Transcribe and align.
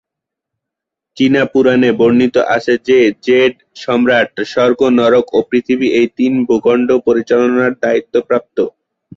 চীনা 1.17 1.43
পুরাণে 1.51 1.89
বর্ণিত 1.99 2.35
আছে 2.55 2.73
যে 2.87 2.97
জেড 3.25 3.53
সম্রাট 3.83 4.31
স্বর্গ, 4.51 4.79
নরক 4.97 5.25
ও 5.33 5.49
পৃথিবী 5.49 5.87
এই 5.99 6.07
তিন 6.17 6.33
ভূখণ্ড 6.47 6.89
পরিচালনার 7.07 7.71
দায়িত্বপ্রাপ্ত। 7.83 8.57